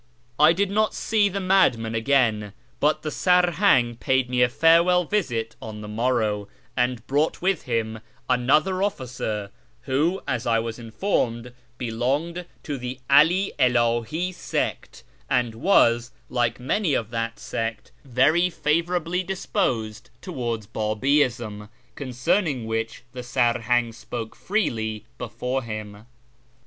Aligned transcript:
I 0.39 0.51
did 0.51 0.71
not 0.71 0.95
see" 0.95 1.29
the 1.29 1.39
Madman" 1.39 1.93
again, 1.93 2.53
but 2.79 3.03
the 3.03 3.11
Sarhang 3.11 3.99
paid 3.99 4.31
me 4.31 4.41
a 4.41 4.49
farewell 4.49 5.05
visit 5.05 5.55
on 5.61 5.81
the 5.81 5.87
morrow, 5.87 6.47
and 6.75 7.05
brought 7.05 7.39
with 7.43 7.65
him 7.65 7.99
another 8.27 8.81
officer, 8.81 9.51
who, 9.81 10.19
as 10.27 10.47
I 10.47 10.57
was 10.57 10.79
informed, 10.79 11.53
belonged 11.77 12.47
to 12.63 12.79
the 12.79 12.99
'Ali 13.11 13.53
Ilahi 13.59 14.33
sect, 14.33 15.03
and 15.29 15.53
was, 15.53 16.11
like 16.29 16.59
many 16.59 16.95
of 16.95 17.11
that 17.11 17.37
sect, 17.37 17.91
very 18.03 18.49
favourably 18.49 19.19
YEZD 19.23 19.27
409 19.27 19.27
disposed 19.27 20.09
towards 20.19 20.65
Babiism, 20.65 21.69
coucerning 21.95 22.65
which 22.65 23.03
the 23.11 23.21
Sarhang 23.21 23.93
spoke 23.93 24.35
freely 24.35 25.05
before 25.19 25.61
him. 25.61 26.07